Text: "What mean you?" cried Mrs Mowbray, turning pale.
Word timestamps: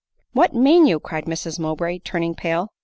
"What 0.33 0.55
mean 0.55 0.87
you?" 0.87 0.99
cried 0.99 1.25
Mrs 1.25 1.59
Mowbray, 1.59 1.99
turning 1.99 2.33
pale. 2.33 2.69